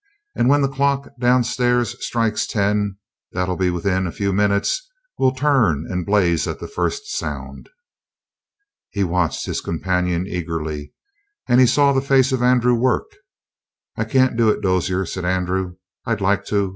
And 0.35 0.49
when 0.49 0.63
the 0.63 0.67
clock 0.67 1.09
downstairs 1.19 1.95
strikes 2.03 2.47
ten 2.47 2.97
that'll 3.33 3.55
be 3.55 3.69
within 3.69 4.07
a 4.07 4.11
few 4.11 4.33
minutes 4.33 4.81
we'll 5.19 5.31
turn 5.31 5.85
and 5.91 6.07
blaze 6.07 6.47
at 6.47 6.59
the 6.59 6.67
first 6.67 7.05
sound." 7.15 7.69
He 8.89 9.03
watched 9.03 9.45
his 9.45 9.61
companion 9.61 10.25
eagerly, 10.25 10.95
and 11.47 11.59
he 11.61 11.67
saw 11.67 11.93
the 11.93 12.01
face 12.01 12.31
of 12.31 12.41
Andrew 12.41 12.73
work. 12.73 13.11
"I 13.95 14.05
can't 14.05 14.35
do 14.35 14.49
it, 14.49 14.61
Dozier," 14.61 15.05
said 15.05 15.23
Andrew. 15.23 15.75
"I'd 16.03 16.19
like 16.19 16.45
to. 16.45 16.69